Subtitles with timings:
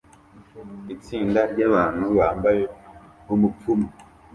[0.95, 2.61] Itsinda ryabantu bambaye
[3.23, 3.87] nkumupfumu